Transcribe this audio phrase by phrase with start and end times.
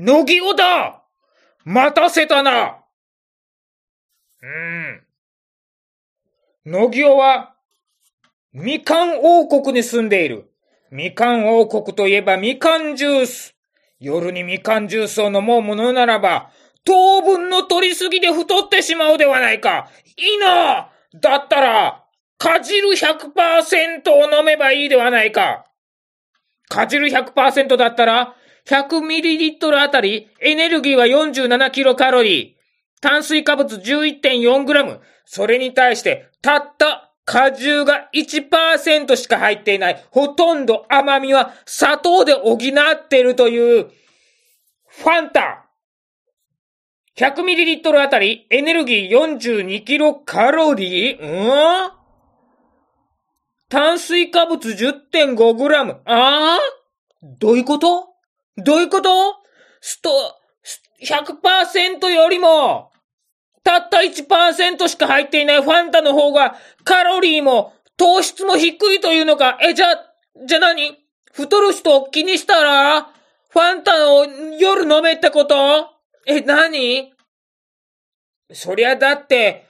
[0.00, 1.02] 乃木尾だ
[1.64, 2.84] 待たせたな
[4.40, 4.48] うー
[6.68, 6.72] ん。
[6.72, 7.56] 乃木尾は、
[8.52, 10.52] みかん王国に住んでいる。
[10.92, 13.56] みかん王国といえばみかんジュース。
[13.98, 16.52] 夜にみかんジュースを飲もうものならば、
[16.84, 19.90] 糖分の取りすぎで太ってしまうではないか。
[20.16, 20.90] いいな
[21.20, 22.04] だったら、
[22.38, 25.66] かじる100%を飲めばいいではないか。
[26.68, 28.36] かじる100%だったら、
[28.68, 32.52] 100ml あたりエネルギーは 47kcal。
[33.00, 35.00] 炭水化物 11.4g。
[35.24, 40.04] それに対して、たった果汁が1%しか入っていない。
[40.10, 43.90] ほとんど甘みは砂糖で補っているという、
[44.86, 45.64] ファンタ。
[47.16, 51.18] 100ml あたりエネルギー 42kcal?
[51.20, 51.24] う
[51.88, 51.90] ん？
[53.68, 55.90] 炭水化物 10.5g。
[56.04, 56.58] ああ
[57.22, 58.08] どういうこと？
[58.58, 59.36] どういうこと？
[59.80, 60.10] スト、
[61.02, 62.90] 100%よりも、
[63.62, 69.58] たった1%しか入っていないファンタの方が、カロリーも糖質も低いというのか。
[69.62, 69.86] え、じゃ、
[70.46, 70.98] じゃ何？
[71.32, 74.24] 太る人を気にしたら、ファンタを
[74.58, 75.90] 夜飲めってこと？
[76.26, 77.12] え、何？
[78.52, 79.66] そりゃだって、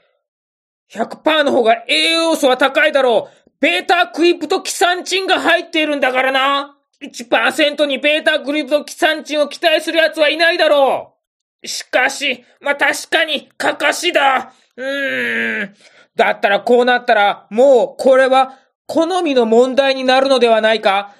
[0.91, 3.50] 100%の方が栄養素は高いだろう。
[3.60, 6.77] ベータクリプトキサンチンが入っているんだからな。
[7.02, 11.14] 1%にベータクリプトキサンチンを期待する奴はいないだろ
[11.62, 11.66] う。
[11.66, 14.52] しかし、まあ、確かに、かかしだ。
[14.77, 15.74] うーん。
[16.16, 21.14] だったらこうなったら、もうこれは好みの問題になるのではないか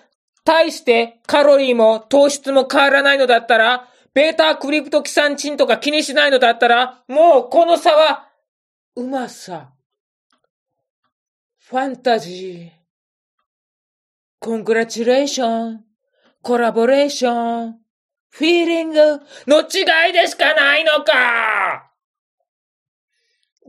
[0.45, 8.29] 対してカロリーも糖質も変わらないのだったら、ベータクリプトキサンチンとか気にしないのだったら、もうこの差は、
[8.97, 9.71] うまさ、
[11.59, 12.78] ファンタジー、
[14.41, 15.85] コングラチュレーション、
[16.43, 17.79] コラボレーション、
[18.31, 21.91] フィーリングの違いでしかないのか?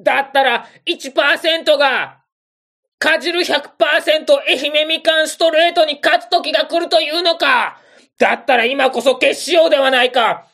[0.01, 2.19] だったら1%が、
[2.99, 7.81] かじる100%愛媛みかんストレートに勝つ時が来るというのか?
[8.19, 10.45] だったら今こそ決しようではないか。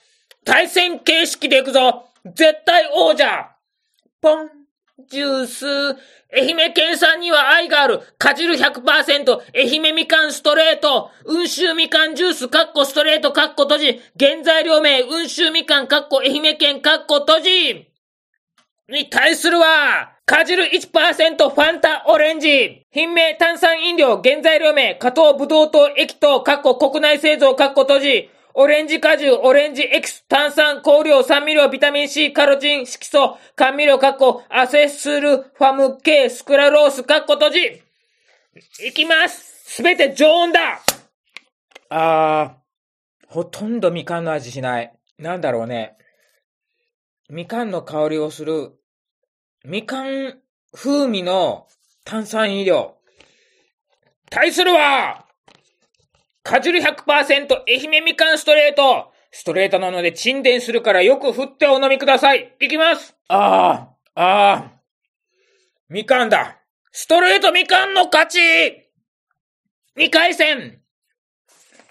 [0.46, 2.06] 対戦形式で行くぞ。
[2.24, 3.50] 絶対王者
[4.22, 4.50] ポン、
[4.98, 5.66] ジュース、
[6.34, 8.02] 愛媛県産には愛がある。
[8.18, 9.42] かじる100%。
[9.54, 11.12] 愛媛みかんストレート。
[11.28, 14.02] 温州みかんジュース、かっこストレート、かっこ閉じ。
[14.18, 17.92] 原材料名、温州みかん、かっこ愛媛県、かっこ閉じ。
[18.88, 22.86] に対するは、かじる1%ファンタオレンジ。
[22.92, 28.30] 品名炭酸飲料、原材料名、加糖ブドウ糖液糖、かっこ国内製造、かっこ閉じ。
[28.58, 37.84] オレンジ果汁、オレンジエキス、炭酸、香料、酸味料、ビタミン C、カロチン、色素、甘味料、カッコ、アセスル、ファム系、スクラロース、カッコ閉じ。
[38.88, 40.80] いきますすべて常温だ
[41.90, 44.94] あー、ほとんどみかんの味しない。
[45.20, 45.98] なんだろうね。
[47.30, 48.72] みかんの香りをする、
[49.66, 50.40] みかん
[50.74, 51.68] 風味の
[52.06, 52.96] 炭酸飲料。
[54.30, 55.25] 対するは、
[56.46, 59.12] 果汁100%愛媛みかんストレート。
[59.32, 62.56] ストレートなので沈殿するからよく振ってお飲みください。
[62.60, 64.72] いきますああ、ああ。
[65.90, 66.60] みかんだ。
[66.92, 68.40] ストレートみかんの勝ち
[69.98, 70.80] 二回戦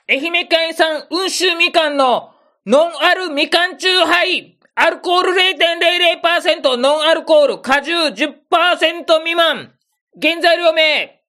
[0.08, 2.30] 愛媛県産温州みかんの
[2.64, 9.72] ノンアルみかんチューハイアルコール0.00%ノンアルコール果汁10%未満
[10.22, 11.23] 原材料名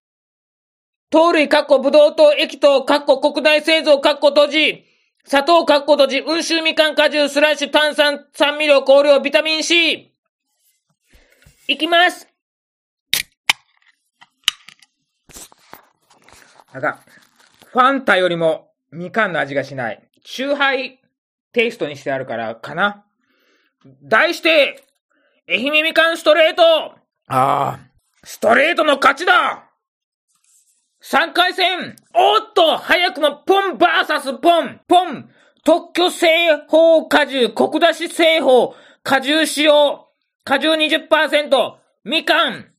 [1.10, 4.84] 糖類、カッコ、ブドウ糖、液糖、カッコ、国内製造、カッコ、閉じ。
[5.24, 6.20] 砂糖、カッコ、閉じ。
[6.22, 10.12] 温州みかん果汁、スラッシュ、炭酸、酸味料、香料、ビタミン C。
[11.68, 12.28] いきます
[16.72, 17.00] なんか、
[17.72, 20.08] ファンタよりもみかんの味がしない。
[20.24, 21.00] チューハイ
[21.52, 23.04] テイストにしてあるからかな。
[24.02, 24.84] 題して、
[25.48, 27.78] 愛媛みかんストレートああ、
[28.24, 29.65] ストレートの勝ちだ
[31.08, 31.94] 3回戦。
[32.14, 34.80] おっと早くもポンバーサスポン。
[34.88, 35.30] ポン
[35.62, 38.74] 特許製法果汁、コク出し製法、
[39.04, 40.08] 果汁使用、
[40.42, 42.72] 果汁20%、みかん、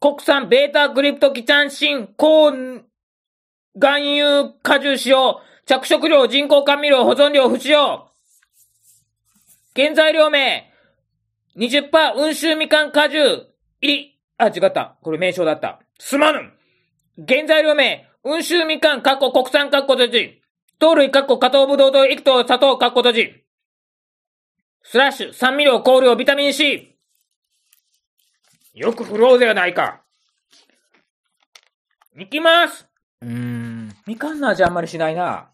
[0.00, 8.08] 国産ベータグリプトキチャンシン、高含有果汁使用、着色料、人工甘味料、保存料不使用。
[9.76, 10.68] 原材料名、
[11.56, 14.96] 20%温州みかん果汁、い、あ、違った。
[15.00, 15.78] これ名称だった。
[16.00, 16.57] すまぬ。
[17.26, 20.40] 原材料名、温州みかん、かっこ国産かっこ閉じ。
[20.78, 23.44] 糖類かっこ加糖ぶどうと液糖砂糖かっこ閉じ。
[24.84, 26.96] スラッシュ、酸味料、香料、ビタミン C。
[28.74, 30.02] よく振ろうではないか。
[32.16, 32.88] いきます
[33.22, 33.96] うーん。
[34.06, 35.50] みかんの味あんまりしないな。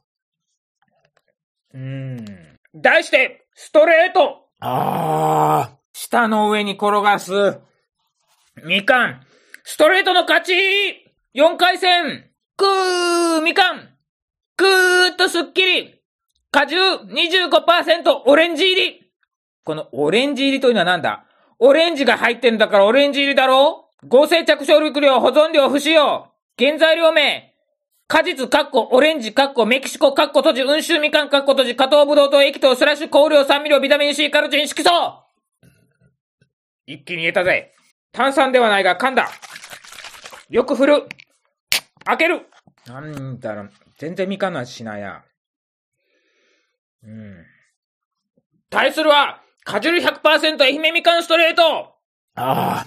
[1.73, 2.59] うーん。
[2.75, 7.59] 題して、ストレートあー、舌の上に転がす。
[8.63, 9.27] みかん、
[9.63, 11.04] ストレートの勝ち
[11.35, 12.31] !4 回戦。
[12.57, 13.89] くーみかん。
[14.57, 16.01] ぐーっとすっきり。
[16.51, 16.81] 果汁。
[16.81, 19.11] 25%オレンジ入り。
[19.65, 21.25] このオレンジ入りというのはなんだ？
[21.59, 26.29] オレンジが入ってんだからオレンジ入りだろ合成着色料、保存料不使用。
[26.59, 27.55] 原材料名。
[28.07, 34.91] 果実、カッコ、オレンジ、カッコ、メキシコ、カッコ、閉じ、温州みかん、カッコ、閉じ、加糖ブドウ糖、液糖、スラッシュ、香料、酸味料、ビタミン C、カルチン、色素。
[36.87, 37.73] 一気に入れたぜ。
[38.13, 39.31] 炭酸ではないが噛んだ。
[40.51, 41.09] よく振る。
[42.05, 42.47] 開ける。
[42.87, 45.23] なんだろう、全然みかんの味しないや。
[47.03, 47.45] うん。
[48.71, 51.95] 対するは、果汁100%愛媛みかんストレート
[52.35, 52.87] あ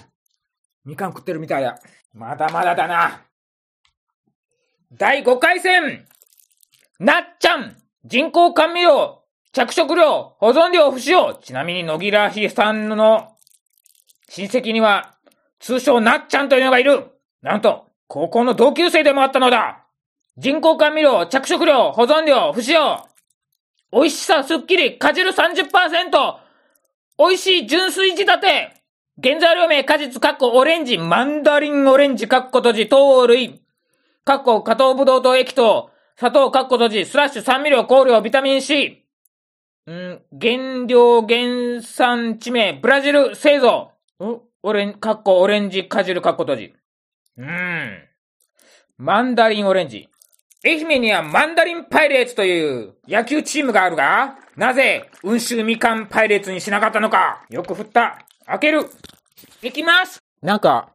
[0.84, 1.78] みかん食ってるみたいだ。
[2.12, 3.22] まだまだだな。
[4.92, 6.06] 第5回戦
[6.98, 9.22] なっちゃん人工甘味料
[9.52, 13.36] 着色料保存料不使用ちなみに野木らひさんの
[14.30, 15.14] 親戚には
[15.58, 17.06] 通称なっちゃんというのがいる
[17.42, 19.86] なんと高校の同級生でもあったのだ
[20.36, 23.06] 人工甘味料着色料保存料不使用
[23.92, 25.68] 美味しさすっきり果汁30%
[27.18, 28.74] 美味しい純粋仕立て
[29.22, 33.62] 原材料名果実かっこオレンジマンダリンオレンジかっこ閉じ糖類
[34.28, 39.06] かっこ、加糖ブドウ糖液糖、砂糖、かっこ閉じ、スラッシュ酸味料、香料、ビタミン C。
[39.86, 43.92] うん原料、原産地名、ブラジル製造。
[44.22, 46.74] んオレン、かっこ、オレンジ、果汁、かっこ閉じ。
[47.38, 48.08] うーん。
[48.98, 50.08] マンダリンオレンジ。
[50.64, 57.44] 愛媛にはマンダリンパイレーツという野球チームがあるが、なぜ、温州みかんパイレーツにしなかったのか。
[57.48, 58.26] よく振った。
[58.44, 58.86] 開ける。
[59.62, 60.20] いきます。
[60.42, 60.90] なんか、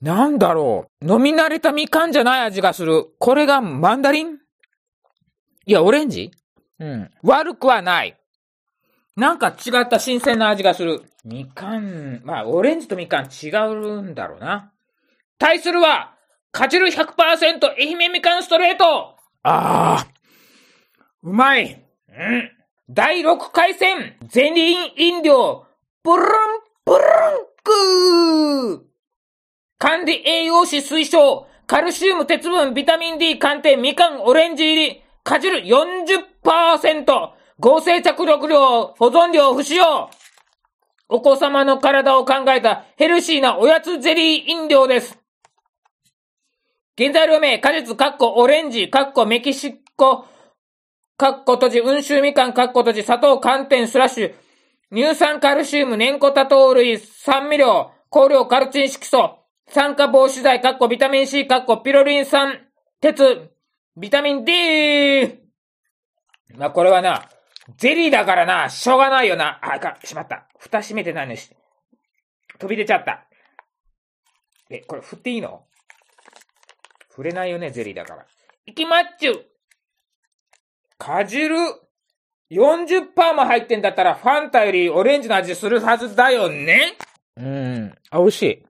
[0.00, 1.12] なんだろう。
[1.12, 3.04] 飲み慣れたみかんじゃない味がする。
[3.18, 4.38] これがマンダリン？
[5.66, 6.30] いや、オレンジ？
[6.78, 7.10] うん。
[7.22, 8.16] 悪くはない。
[9.14, 11.02] なんか違った新鮮な味がする。
[11.22, 14.69] みかん、まあ、オレンジとみかん違うんだろうな。
[15.40, 16.12] 対するは、
[16.52, 20.06] 果汁100%愛媛みかんストレートああ、
[21.22, 21.82] うまい。
[22.08, 22.50] うん。
[22.90, 25.64] 第6回戦、ゼリー飲料、
[26.04, 26.26] ブルン、
[26.84, 27.02] ブルン
[27.64, 28.82] クー
[29.78, 40.10] 管理栄養士推奨、カルシウム、鉄分、ビタミン D 鑑定、みかん、オレンジ入り、果汁40%、合成着力量、保存料不使用。
[41.08, 45.19] お子様の体を考えたヘルシーなおやつゼリー飲料です。
[47.00, 50.26] 原材料名、果実、カッコ、オレンジ、カッコ、メキシコ、
[51.16, 54.34] カッコ閉じ、温州みかん、カッコ閉じ、砂糖、寒天、スラッシュ、
[54.94, 59.38] 乳酸カルシウム、粘固多糖類、酸味料、香料、カルチン色素、
[59.70, 62.66] 酸化防止剤、カッコ、ビタミン C、カッコ、ピロリン酸、
[63.00, 63.48] 鉄、
[63.96, 65.40] ビタミン D!
[66.54, 67.30] まあ、これはな、
[67.78, 69.58] ゼリーだからな、しょうがないよな。
[69.62, 70.46] あ、か、しまった。
[70.58, 71.38] 蓋閉めてないのに、
[72.58, 73.26] 飛び出ちゃった。
[74.68, 75.64] え、これ振っていいの？
[77.10, 78.26] 触れないよね、ゼリーだから。
[78.66, 79.32] いきまっちゅ
[80.96, 81.54] 果汁
[82.50, 86.96] 40%も入ってんだったら、ファンタよりオレンジの味するはずだよね
[87.36, 87.94] うん。
[88.10, 88.66] あ、美味しい。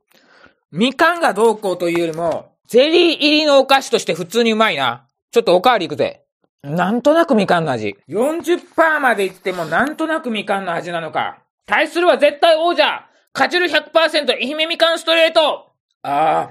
[0.71, 5.09] みかんがどうこうというよりも、ゼリー入りのお菓子として普通にうまいな。
[5.33, 6.25] ちょっとおかわりいくぜ。
[6.63, 7.97] なんとなくみかんの味。
[8.09, 11.43] 40%までいってもなんとなくみかんの味なのか。
[11.67, 15.73] 対するは絶対王者果汁100%愛媛みかんストレート
[16.03, 16.51] あ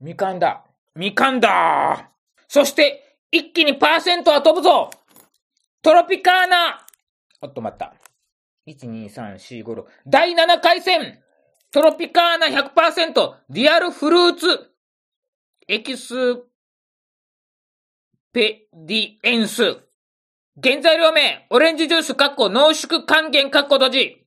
[0.00, 0.64] みかんだ。
[0.94, 2.10] みかんだ。
[2.48, 4.90] そして、一気にパーセントは飛ぶぞ。
[5.82, 6.84] トロピカーナ。
[7.40, 7.94] おっと待った。
[8.66, 9.84] 1、2、3、4、5、6。
[10.06, 11.20] 第7回戦。
[11.70, 14.70] トロピカーナ100%リアルフルーツ。
[15.68, 16.14] エキス
[18.32, 19.78] ペディエンス。
[20.62, 21.46] 原材料名。
[21.50, 24.26] オレンジジュースかっこ濃縮還元かっこ閉じ。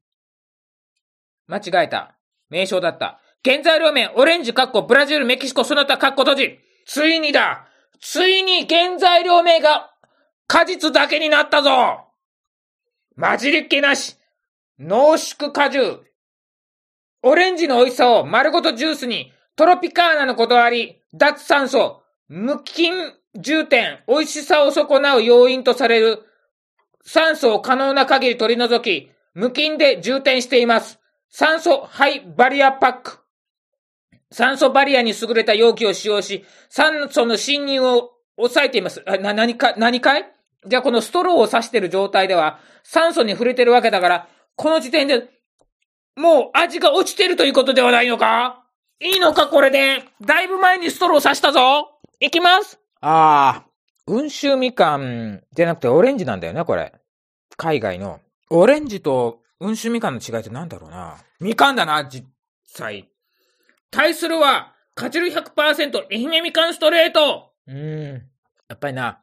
[1.48, 2.18] 間違えた。
[2.50, 3.20] 名称だった。
[3.46, 6.60] 原材料名オレンジかっこブラジルメキシコその他かっこ閉じ。
[6.86, 7.68] ついにだ。
[8.00, 9.92] ついに原材料名が
[10.48, 12.06] 果実だけになったぞ。
[13.20, 14.16] 混じりっ気なし。
[14.80, 16.02] 濃縮果汁。
[17.22, 22.94] オレンジの美味しさを丸ごとジュースに、トロピカーナのこだわり、脱酸素、無菌
[23.36, 26.24] 重点、美味しさを損なう要因とされる、
[27.04, 31.00] 酸素を可能な限り取り除き、無菌で充填しています。
[31.30, 33.23] 酸素ハイバリアパック。
[34.34, 39.04] 酸素バリアに優れた容器を使用し、酸素の侵入を抑えています。
[39.06, 40.26] あ、な、何か、何かい？
[40.66, 45.30] じゃあこのストローを刺している状態では、酸素に触れてるわけだから、この時点で、
[46.16, 48.66] もう味が落ちてるということではないのか？
[49.00, 50.04] いいのかこれで？
[50.22, 52.00] だいぶ前にストロー刺したぞ。
[52.20, 52.80] いきます。
[53.02, 53.70] ああ。
[54.06, 56.94] 温州みかんじゃなくてオレンジなんだよね、これ。
[57.56, 61.18] 海外の、オレンジと温州みかんの違いってなんだろうな。
[61.40, 62.26] みかんだな、実
[62.66, 63.10] 際。
[63.94, 68.22] 対するは、カチル100%愛媛みかんストレートうーん。
[68.68, 69.20] やっぱりな、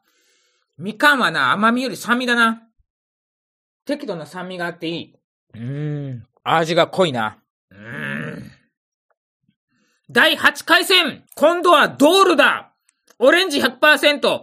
[0.79, 2.63] みかんはな、甘みより酸味だな。
[3.85, 5.15] 適度な酸味があっていい。
[5.55, 6.27] うーん。
[6.45, 7.39] 味が濃いな。
[7.71, 8.51] うーん。
[10.09, 12.73] 第8回戦今度はドールだ
[13.19, 14.43] オレンジ100%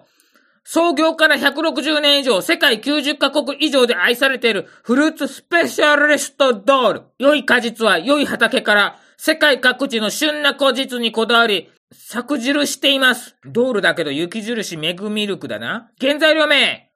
[0.63, 7.01] 創業から160年以上、世界90カ国以上で愛されているフルーツスペシャリストドール。
[7.17, 13.36] 良い果実は良い畑から世界各地の旬な果実にこだわり、作印しています。
[13.45, 15.91] ドールだけど雪印メグミルクだな。
[16.00, 16.91] 原材料名。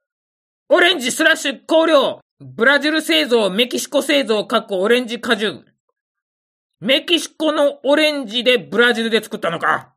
[0.69, 2.21] オレンジスラッシュ香料。
[2.39, 5.65] ブラジル製造、メキシコ製造、かっこオレンジ果汁。
[6.79, 9.93] メキシコのオレンジでブラジルで作ったのか。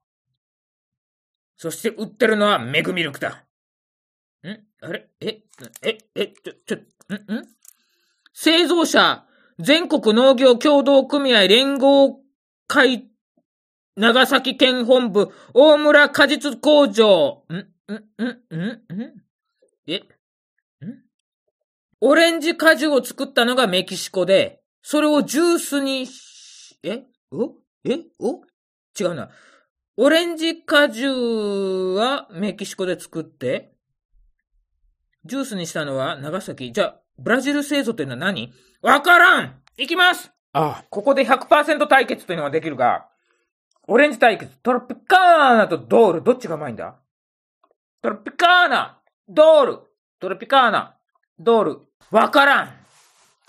[1.56, 3.44] そして売ってるのはメグミルクだ。
[4.42, 4.48] ん？
[4.82, 5.08] あれ？
[5.20, 5.42] え？
[5.82, 5.98] え？
[6.14, 6.34] え？
[6.42, 7.14] ちょ、ちょ、ん？
[7.14, 7.48] ん？
[8.34, 9.24] 製造者、
[9.58, 12.20] 全国農業協同組合連合
[12.66, 13.08] 会、
[13.96, 18.80] 長崎県本部、大村果実工場、んんんんん？
[19.86, 19.96] え？
[19.96, 20.02] ん？
[22.00, 27.04] オレンジ果汁を作ったのがメキシコで、それをジュースにし、え？
[27.30, 27.52] お？
[27.84, 27.98] え？
[28.18, 28.42] お？
[28.98, 29.30] 違うな。
[29.96, 33.76] オレンジ果汁はメキシコで作って、
[35.24, 36.72] ジュースにしたのは長崎。
[36.72, 38.52] じゃあ、ブラジル製造っていうのは何？
[38.82, 39.54] わからん！
[39.76, 40.30] いきます！
[40.52, 43.08] ああ、ここで100%対決というのができるが、
[43.86, 46.96] オレンジ対決、トロピカーナとドール、どっちがうまいんだ？
[48.02, 49.78] トロピカーナ、ドール、
[50.20, 50.96] トロピカーナ、
[51.38, 51.80] ドール、
[52.10, 52.68] わからん！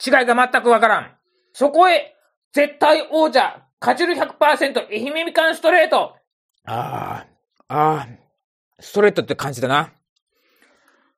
[0.06, 1.12] 違いが全くわからん！
[1.54, 2.16] そこへ、
[2.54, 6.16] 絶対王者、カジュル100%、愛媛みかんストレート。
[6.66, 7.26] あ
[7.68, 8.08] あ、ああ、
[8.80, 9.92] ストレートって感じだな。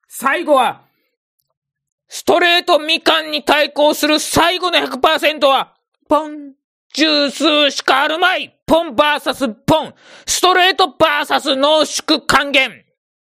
[0.07, 0.86] 最後は、
[2.07, 5.73] ストレートみかんに対抗する最後の100%は、
[6.07, 6.53] ポン、
[6.93, 8.57] ジュースしかあるまい。
[8.65, 9.93] ポンバーサスポン。
[10.25, 12.83] ストレートバーサス濃縮還元。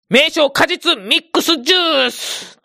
[0.08, 2.58] 名称果実ミックスジュース。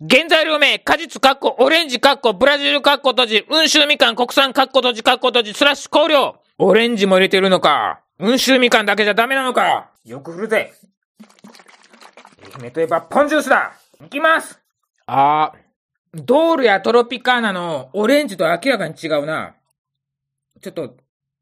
[0.00, 6.36] 原材料名、果実カッコ、オレンジカッコ、ブラジルカッコ閉じ、温州みかん国産カッコ閉じカッコ閉じ、スラッシュ香料。
[6.58, 8.02] オレンジも入れてるのか。
[8.18, 9.90] 温州みかんだけじゃダメなのか。
[10.04, 10.74] よく振るぜ。
[12.58, 13.72] 愛媛といえばポンジュースだ。
[14.04, 14.63] いきます。
[15.06, 19.56] あー、ドールやトロピカーナのオレンジと明らかに違うな。
[20.60, 20.96] ちょっと、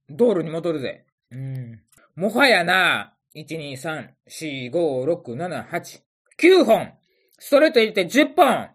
[0.09, 1.05] ドールに戻るぜ。
[1.31, 1.81] うん。
[2.17, 6.01] もはやな、1、2、3、4、5、6、7、8、
[6.39, 6.93] 9本
[7.39, 8.69] ストレート入れて10本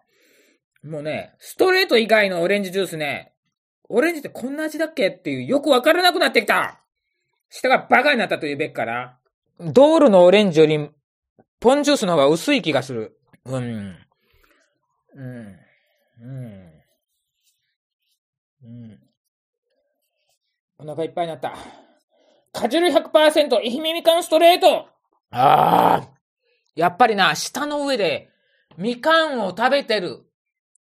[0.83, 3.33] もうね、ストレート以外のオレンジジュースね、
[3.89, 6.81] オレンジってこんな味だっけっていうよくわからなくなってきた
[7.49, 9.17] 舌がバカになったというべきから。
[9.59, 10.89] ドールのオレンジより、
[11.59, 13.19] ポンジュースの方が薄い気がする。
[13.45, 13.95] うん。
[15.15, 15.59] うん。
[16.19, 16.83] うん。
[18.63, 18.99] うん。
[20.79, 21.55] お腹いっぱいになった。
[22.53, 24.89] 果汁100%愛媛みかんストレート
[25.31, 26.09] ああ。
[26.75, 28.29] やっぱりな、舌の上で、
[28.77, 30.23] みかんを食べてる。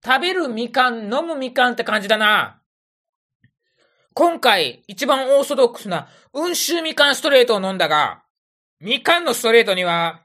[0.04, 2.62] 食べるみかん、飲むみかんって感じだな。
[4.14, 8.24] 今回、一番オーソドックスな、温州みかんストレートを飲んだが、
[8.80, 10.25] みかんのストレートには、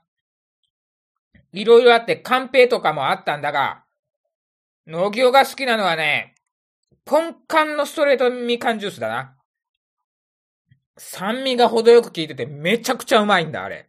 [1.53, 3.85] いろいろあって、カンペとかもあったんだが、
[4.87, 6.35] 農業が好きなのはね、
[7.05, 9.37] ポンカンのストレートみかんジュースだな。
[10.97, 13.89] 酸味が程よく効いててめちゃくちゃうまいんだ、あれ。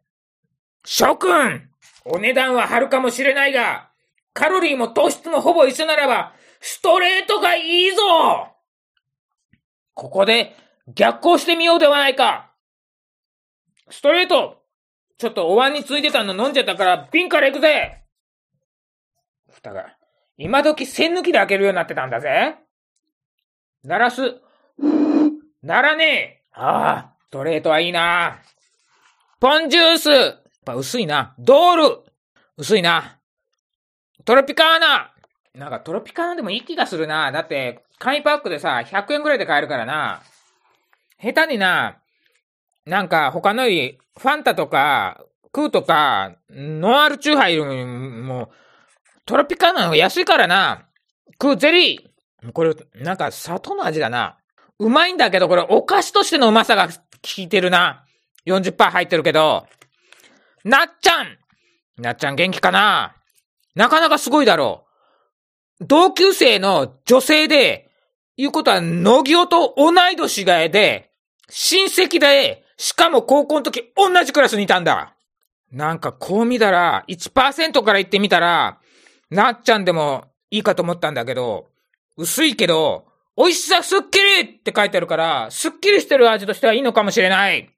[0.85, 1.69] 諸君
[2.05, 3.89] お値段は張るかもしれないが、
[4.33, 8.01] カロリーも糖質もほぼ一緒ならば、ストレートがいいぞ
[9.93, 10.55] ここで
[10.87, 12.51] 逆行してみようではないか
[13.89, 14.60] ストレート
[15.21, 18.01] ちょっとお椀についてたの飲んじゃったから瓶から行くぜ
[19.51, 19.95] 蓋が、
[20.35, 22.55] 今時栓抜きで開けるようになってたんだぜ
[23.83, 24.41] 鳴らす。
[25.61, 28.39] ならねえああ、トレートはいいな
[29.39, 31.35] ポンジュースやっぱ薄いな。
[31.37, 31.99] ドール
[32.57, 33.19] 薄いな。
[34.25, 35.13] トロピカーナ
[35.53, 37.31] なんかトロピカーナでもいい気がするな。
[37.31, 40.23] だって、紙パックでさ、100円くらいで買えるからな。
[41.21, 42.00] 下手にな、
[42.85, 48.51] なんか他のより、ファンタとか、クーとか、ノンアルチューハイよりも、
[49.25, 50.87] トロピカーナの方が安いからな。
[51.37, 52.51] クーゼリー。
[52.51, 54.37] これ、なんか砂糖の味だな。
[54.79, 56.93] うまいんだけど、これお菓子としてのうまさが効
[57.37, 58.05] いてるな。
[58.47, 59.67] 40%入ってるけど。
[60.63, 61.37] なっちゃん
[61.97, 63.15] なっちゃん元気かな
[63.75, 64.85] なかなかすごいだろ
[65.79, 65.85] う。
[65.85, 67.91] 同級生の女性で、
[68.37, 71.11] いうことは、野木と同い年がえで、
[71.49, 75.13] 親戚で、しかも高校の時同じクラスにいたんだ。
[75.71, 78.79] なんかこう見たら、1%から言ってみたら、
[79.29, 81.67] なっちゃんでもいいかと思ったんだけど、
[82.17, 83.05] 薄いけど、
[83.37, 87.69] 美味しさすっきりって書いてあるから、すっきりしてる味としてはいいのかもしれない。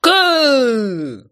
[0.00, 1.24] くー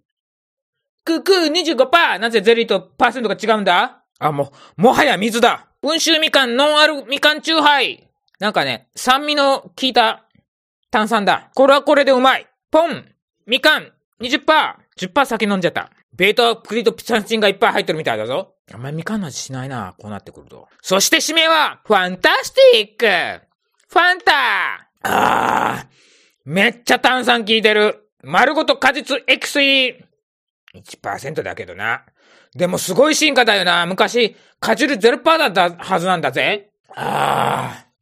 [1.04, 2.18] くくー 25%!
[2.20, 4.04] なぜゼリーとパーセントが違うんだ？
[4.20, 10.28] あ、もう、もはや水だ温州みかんノンアルみかんチューハイなんかね、酸味の効いた
[10.92, 11.50] 炭酸だ。
[11.56, 13.04] これはこれでうまいポン
[13.46, 14.46] みかん !20%!
[14.98, 15.90] 10%先飲んじゃった。
[16.16, 18.54] ベータクリプトキサンチンがいっぱい入ってるみたいだぞ。
[18.72, 20.68] あんまりみかんの味しないな、こうなってくると。
[20.80, 23.46] そして締めは、ファンタスティック
[23.88, 25.86] ファンタあー、
[26.46, 28.08] めっちゃ炭酸効いてる。
[28.22, 30.02] 丸ごと果実エクスイ
[30.74, 32.04] 1%だけどな。
[32.54, 33.84] でもすごい進化だよな。
[33.84, 36.70] 昔、果汁0%だったはずなんだぜ。
[36.96, 37.92] あー。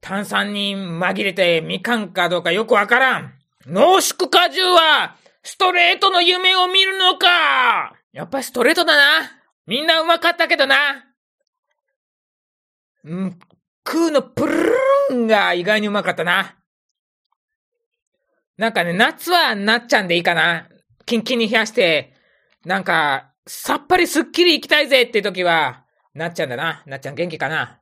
[0.00, 3.35] 炭酸に紛れてみかんかどうかよくわからん。
[3.66, 9.30] 濃縮果汁は、ストレートの夢を見るのかやっぱりストレートだな。
[9.66, 11.04] みんなうまかったけどな。
[13.04, 13.38] うん、
[13.84, 14.76] クーのプル
[15.10, 16.56] ルンが意外にうまかったな。
[18.56, 20.68] なんかね、夏はなっちゃんでいいかな。
[21.04, 22.14] キンキンに冷やして、
[22.64, 26.82] なんか、さっぱりすっきり行きたいぜって時は、なっちゃんだな。
[26.86, 27.80] なっちゃん元気かな。